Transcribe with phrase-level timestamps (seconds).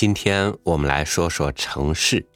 [0.00, 2.26] 今天我们来说说城市。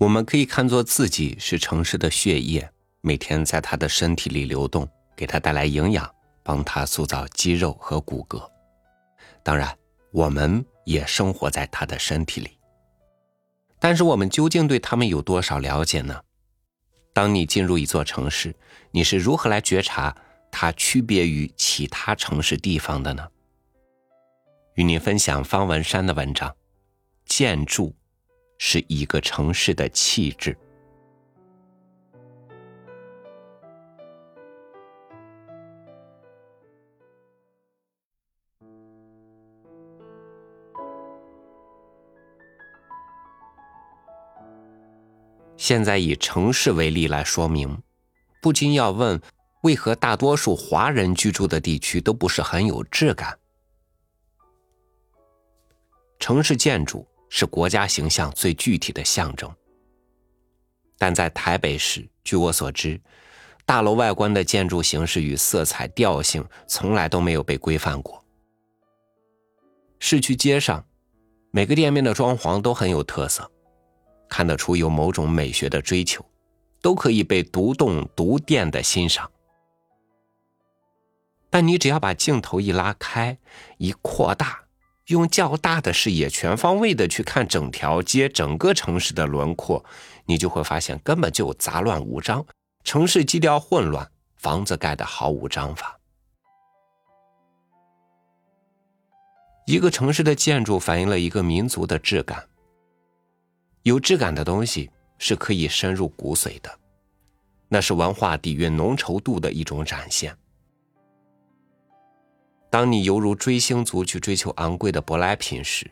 [0.00, 2.68] 我们可以看作自己是城市的血液，
[3.00, 6.12] 每天在他的身体里流动，给他带来营养，
[6.42, 8.42] 帮他塑造肌肉和骨骼。
[9.44, 9.72] 当然，
[10.10, 12.58] 我们也生活在他的身体里。
[13.78, 16.20] 但是，我们究竟对他们有多少了解呢？
[17.12, 18.52] 当你进入一座城市，
[18.90, 20.16] 你是如何来觉察
[20.50, 23.28] 它区别于其他城市地方的呢？
[24.76, 26.54] 与您分享方文山的文章：
[27.24, 27.94] 建筑
[28.58, 30.56] 是一个城市的气质。
[45.56, 47.82] 现在以城市为例来说明，
[48.42, 49.18] 不禁要问：
[49.62, 53.38] 为何大多数华人居住的地区都不是很有质感？
[56.26, 59.48] 城市建筑是国家形象最具体的象征，
[60.98, 63.00] 但在台北市，据我所知，
[63.64, 68.20] 大楼外观的建筑形式与色彩调性从来都没有被规范过。
[70.00, 70.84] 市区街上，
[71.52, 73.48] 每个店面的装潢都很有特色，
[74.28, 76.26] 看得出有某种美学的追求，
[76.82, 79.30] 都可以被独栋独店的欣赏。
[81.48, 83.38] 但你只要把镜头一拉开，
[83.78, 84.65] 一扩大。
[85.06, 89.84] 用较大的视野，全方位的去看整条街、整个城市的轮廓，
[90.24, 92.44] 你就会发现根本就杂乱无章，
[92.82, 95.96] 城市基调混乱，房子盖的毫无章法。
[99.66, 102.44] 一个城市的建筑反映了一个民族的质感。
[103.82, 106.78] 有质感的东西是可以深入骨髓的，
[107.68, 110.36] 那是文化底蕴浓稠度的一种展现。
[112.68, 115.90] 当你犹如追星族去追求昂贵的舶来品时，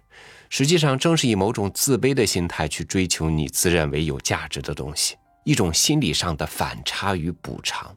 [0.51, 7.97] 实际上正是以某种自卑的心态去追求你自认为有价值的东西，一种心理上的反差与补偿。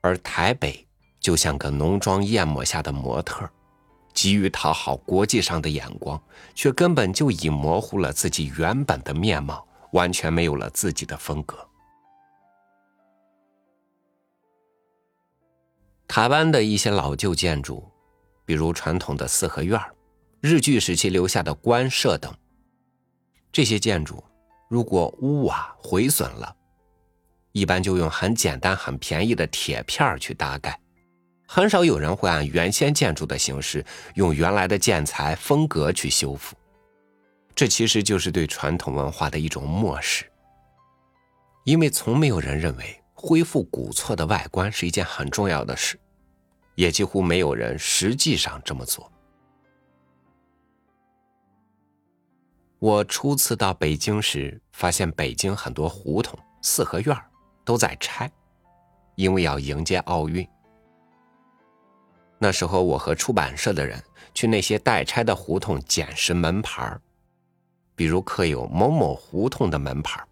[0.00, 0.86] 而台北
[1.20, 3.48] 就像个浓妆艳抹下的模特，
[4.14, 6.20] 急于讨好国际上的眼光，
[6.54, 11.68] 却根本就已模糊了自己原本的面貌，完全没有了自己的风格。
[16.08, 17.84] 台湾的一些老旧建筑，
[18.44, 19.80] 比如传统的四合院
[20.40, 22.32] 日据时期留下的官舍等，
[23.50, 24.22] 这些建筑
[24.68, 26.54] 如果屋瓦毁损了，
[27.52, 30.78] 一般就用很简单、很便宜的铁片去搭盖，
[31.48, 33.84] 很少有人会按原先建筑的形式，
[34.14, 36.54] 用原来的建材风格去修复。
[37.54, 40.24] 这其实就是对传统文化的一种漠视，
[41.64, 43.02] 因为从没有人认为。
[43.18, 45.98] 恢复古厝的外观是一件很重要的事，
[46.74, 49.10] 也几乎没有人实际上这么做。
[52.78, 57.16] 我初次到北京时，发现北京很多胡同、四合院
[57.64, 58.30] 都在拆，
[59.14, 60.46] 因为要迎接奥运。
[62.38, 64.00] 那时候，我和出版社的人
[64.34, 66.96] 去那些待拆的胡同捡拾门牌
[67.96, 70.22] 比如刻有某某胡同的门牌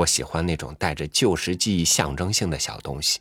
[0.00, 3.20] 我喜欢那种带着旧时记忆象征性的小东西。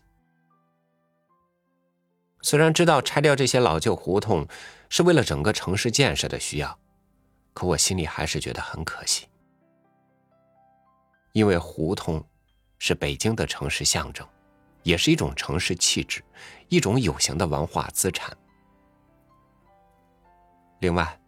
[2.41, 4.47] 虽然知道拆掉这些老旧胡同
[4.87, 6.79] 是为了整个城市建设的需要，
[7.53, 9.27] 可我心里还是觉得很可惜。
[11.33, 12.23] 因为胡同
[12.77, 14.25] 是北京的城市象征，
[14.83, 16.23] 也是一种城市气质，
[16.69, 18.35] 一种有形的文化资产。
[20.79, 21.19] 另外，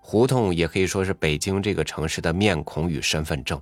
[0.00, 3.60] 胡同也可以说是北京这个城市的面孔与身份证。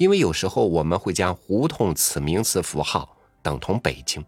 [0.00, 4.24] 因为有时候我们会将胡同此名词符号等同北京，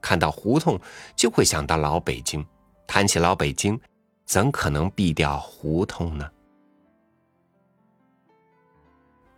[0.00, 0.78] 看到胡同
[1.16, 2.46] 就会想到老北京，
[2.86, 3.80] 谈起老北京，
[4.24, 6.30] 怎可能避掉胡同呢？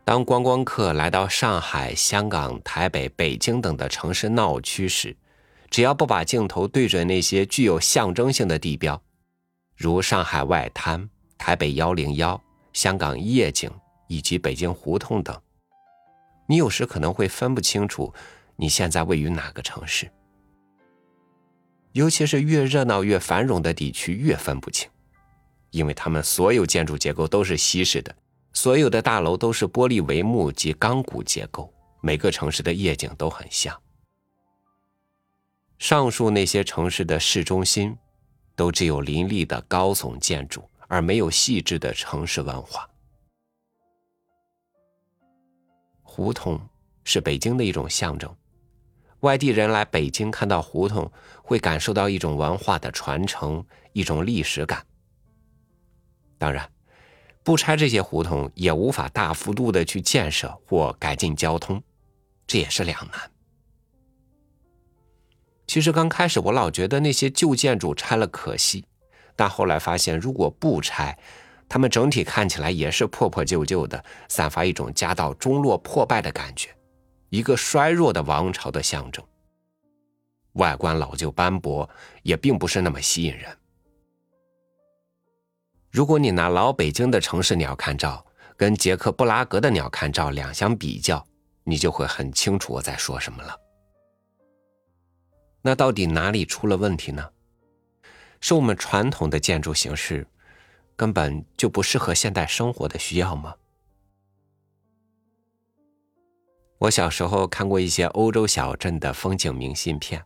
[0.05, 5.17] 当观光客来到上海、香港、台北、北京等的城市闹区时，
[5.71, 9.01] 只要不把镜头对准那些具有象征性的地标，
[9.75, 12.39] 如上海外滩、台北幺零幺、
[12.75, 13.71] 香港夜景
[14.09, 15.35] 以及北京胡同等。
[16.51, 18.13] 你有时可能会分不清楚
[18.57, 20.11] 你现在位于哪个城市，
[21.93, 24.91] 尤其是越热闹越繁荣的地区越分不清，
[25.71, 28.13] 因为他们所有建筑结构都是西式的，
[28.53, 33.81] 所有的大楼都是玻璃帷幕及钢骨结构，每个城市的夜景都很像。
[35.79, 37.97] 上述那些城市的市中心，
[38.57, 42.90] 都只有林立的高耸建筑，而没有细致的城市文化。
[46.21, 46.61] 胡同
[47.03, 48.31] 是北京的一种象征，
[49.21, 51.11] 外地人来北京看到胡同，
[51.43, 53.65] 会感受到一种文化的传承，
[53.95, 54.85] 一种历史感。
[56.37, 56.71] 当然，
[57.43, 61.83] 不拆这些胡同，也无法大幅度的去建设或改进交通，
[62.47, 63.31] 这也是两难。
[65.67, 68.85] 其实刚开始我老觉得那些旧建筑拆了可惜，
[69.35, 71.19] 但后来发现，如果不拆，
[71.71, 76.77] 它们整体看起来也是破破旧旧的，散发一种家道中落、破败的感觉。
[77.29, 79.25] 一个衰弱的王朝的象征，
[80.55, 81.89] 外观老旧斑驳，
[82.25, 83.57] 也并不是那么吸引人。
[85.93, 88.27] 如果你拿老北京的城市鸟瞰照
[88.57, 91.25] 跟捷克布拉格的鸟瞰照两相比较，
[91.63, 93.57] 你就会很清楚我在说什么了。
[95.63, 97.31] 那到底哪里出了问题呢？
[98.41, 100.27] 是我们传统的建筑形式
[101.01, 103.55] 根本就不适合现代生活的需要吗？
[106.77, 110.23] 我小时候看过一些欧洲小镇的风景明信片，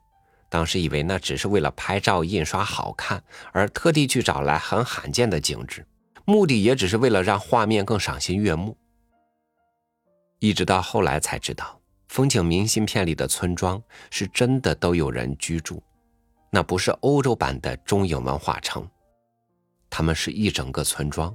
[0.49, 3.23] 当时以为那只是为了拍照印刷好看，
[3.53, 5.87] 而特地去找来很罕见的景致，
[6.25, 8.77] 目的也只是为了让画面更赏心悦目。
[10.41, 13.81] 一直到后来才知道，风景明信片里的村庄
[14.11, 15.81] 是真的都有人居住，
[16.50, 18.85] 那不是欧洲版的中影文化城，
[19.96, 21.32] 他们是一整个村庄，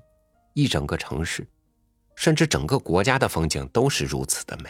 [0.53, 1.47] 一整个城市，
[2.13, 4.69] 甚至整个国家的风景都是如此的美。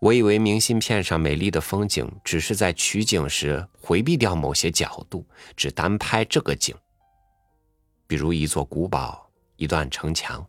[0.00, 5.24] 我以为明信片上美丽的风景只是在取景时回避掉某些角度，
[5.54, 6.74] 只单拍这个景，
[8.08, 10.44] 比如一座古堡、一段城墙，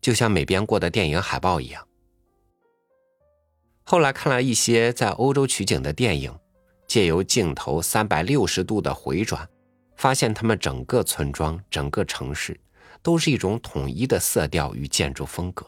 [0.00, 1.84] 就像美编过的电影海报一样。
[3.82, 6.38] 后来看了一些在欧洲取景的电影，
[6.92, 9.48] 借由镜头三百六十度的回转，
[9.96, 12.54] 发现他们整个村庄、整个城市
[13.02, 15.66] 都是一种统一的色调与建筑风格。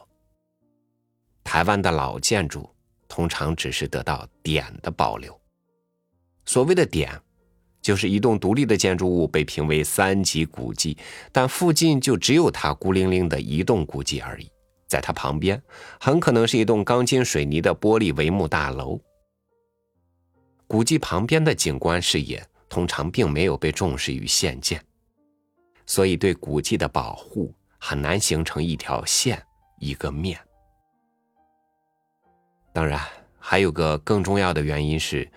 [1.43, 2.69] 台湾的老建筑
[3.07, 5.35] 通常只是得到点的保留。
[6.45, 7.19] 所谓的点，
[7.81, 10.95] 就是一栋独立的建筑物被评为三级古迹，
[11.31, 14.47] 但附近就只有它孤零零的一栋古迹而已。
[14.87, 15.59] 在它旁边，
[15.99, 19.01] 很可能是一栋钢筋水泥的玻璃帷幕大楼。
[20.67, 24.83] 古迹旁边的景观视野通常并没有被重视与现建，
[25.85, 29.41] 所以对古迹的保护很难形成一条线、
[29.79, 30.39] 一个面。
[32.73, 32.99] 当然，
[33.39, 35.31] 还有个更重要的原因是，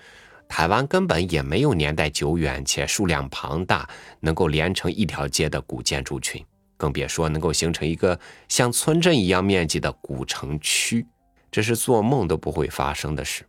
[0.48, 3.88] 台湾根本也没有年代久远且数量庞大、
[4.20, 6.44] 能够连成一条街的古建筑群，
[6.76, 11.06] 更别说能够形成一个像村镇一样面积的古城区，
[11.50, 13.47] 这是做梦都不会发生的事。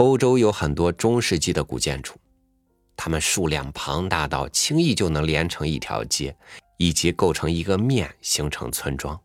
[0.00, 2.14] 欧洲有很多中世纪的古建筑，
[2.96, 6.34] 它们数量庞大到轻易就能连成一条街，
[6.78, 9.20] 以及构成一个面，形成村庄。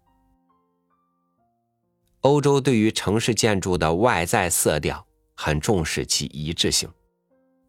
[2.19, 6.89] 欧洲对于城市建筑的外在色调很重视其一致性，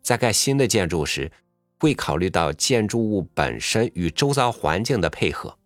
[0.02, 1.30] 在盖新的建筑时，
[1.78, 5.56] 会考虑到建筑物本身与周遭环境的配合，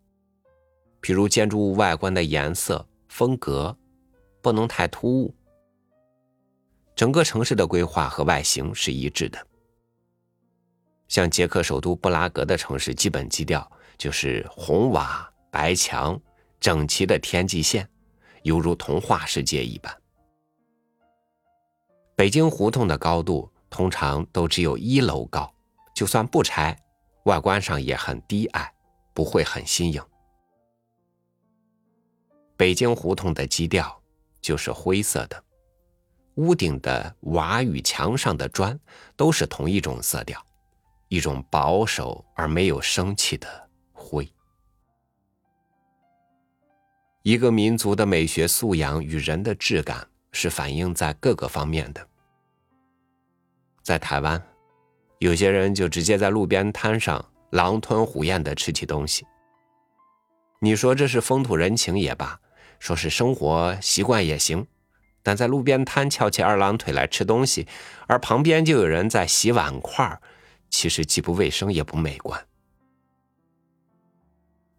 [1.00, 3.74] 譬如建筑物外观的颜色风格
[4.42, 5.34] 不能太突兀，
[7.00, 9.46] 整个城市的规划和外形是一致的。
[11.08, 13.66] 像捷克首都布拉格的城市基本基调
[13.96, 16.20] 就是红瓦白墙
[16.60, 17.88] 整齐的天际线。
[18.42, 19.90] 犹如童话世界一般。
[22.14, 25.50] 北京胡同的高度通常都只有一楼高，
[25.94, 26.78] 就算不拆，
[27.24, 28.70] 外观上也很低矮，
[29.14, 30.02] 不会很新颖。
[32.58, 34.02] 北京胡同的基调
[34.42, 35.42] 就是灰色的，
[36.40, 38.78] 屋顶的瓦与墙上的砖
[39.14, 40.42] 都是同一种色调，
[41.08, 44.26] 一种保守而没有生气的灰。
[47.22, 52.08] 一个民族的美学素养与人的质感是反映在各个方面的。
[53.82, 54.42] 在台湾，
[55.18, 59.26] 有些人就直接在路边摊上狼吞虎咽的吃起东西。
[60.58, 62.40] 你说这是风土人情也罢，
[62.78, 64.66] 说是生活习惯也行，
[65.22, 67.66] 但在路边摊翘起二郎腿来吃东西，
[68.06, 70.20] 而旁边就有人在洗碗筷，
[70.68, 72.46] 其实既不卫生也不美观。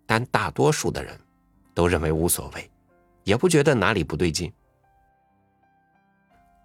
[0.06, 1.20] 但大多数的人。
[1.74, 2.70] 都认为无所谓，
[3.24, 4.52] 也不觉得哪里不对劲。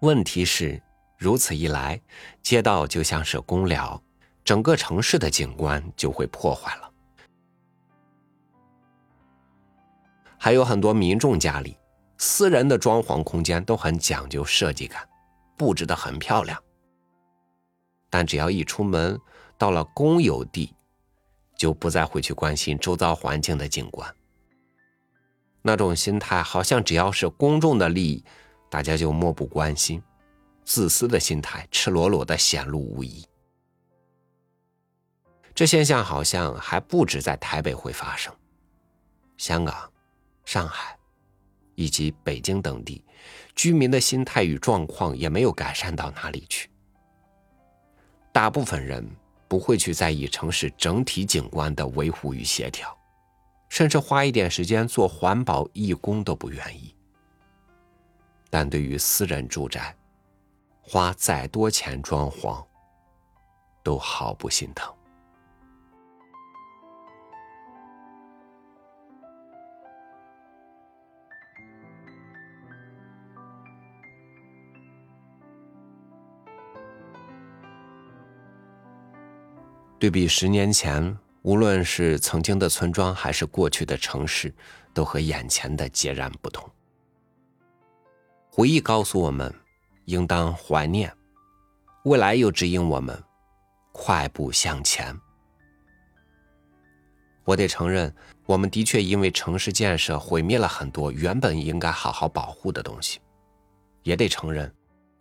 [0.01, 0.83] 问题是，
[1.17, 1.99] 如此一来，
[2.43, 4.03] 街道就像是公寮，
[4.43, 6.91] 整个城市的景观就会破坏了。
[10.37, 11.77] 还有很多民众家里，
[12.17, 15.07] 私人的装潢空间都很讲究设计感，
[15.55, 16.61] 布置的很漂亮。
[18.09, 19.19] 但只要一出门，
[19.57, 20.73] 到了公有地，
[21.55, 24.13] 就不再会去关心周遭环境的景观。
[25.61, 28.23] 那种心态好像只要是公众的利益，
[28.69, 30.01] 大家就漠不关心，
[30.63, 33.27] 自私的心态赤裸裸的显露无遗。
[35.53, 38.33] 这现象好像还不止在台北会发生，
[39.37, 39.91] 香港、
[40.45, 40.96] 上海
[41.77, 43.01] 以及北京等地
[43.55, 46.69] 居民的心态与状况也没有改善到哪里去。
[48.33, 49.07] 大部分人
[49.47, 52.93] 不会去在意城市整体景观的维护与协调。
[53.69, 56.95] 甚至花一点时间做环保义工都不愿意，
[58.49, 59.93] 但对于私人住宅，
[60.81, 62.65] 花再多钱装潢，
[63.83, 64.96] 都毫不心疼。
[79.99, 81.17] 对比十年前。
[81.43, 84.53] 无论是曾经的村庄，还是过去的城市，
[84.93, 86.69] 都和眼前的截然不同。
[88.51, 89.53] 回忆告诉我们，
[90.05, 91.09] 应当怀念；
[92.03, 93.17] 未来又指引我们，
[93.93, 95.17] 快步向前。
[97.45, 98.13] 我得承认，
[98.45, 103.19] 我们的确因为城市建设毁灭了很多原本应该好好保护的东西；
[104.03, 104.69] 也得承认，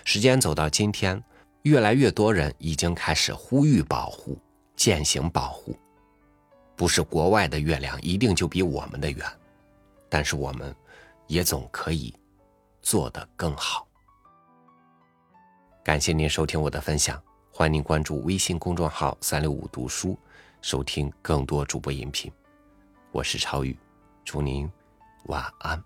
[0.02, 1.22] 时间走到今天，
[1.62, 4.36] 越来越多人已经开始呼吁保护、
[4.76, 5.76] 践行保护。
[6.76, 9.26] 不是国外的月亮一定就比我们的圆，
[10.08, 10.76] 但是我们
[11.26, 12.14] 也总可以
[12.82, 13.88] 做得更好。
[15.82, 20.18] 感谢您收听我的分享，欢迎您关注微信公众号“三六五读书”，
[20.60, 22.30] 收听更多主播音频。
[23.12, 23.74] 我是超宇，
[24.24, 24.70] 祝您
[25.26, 25.82] 晚安，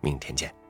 [0.00, 0.61] 明天见。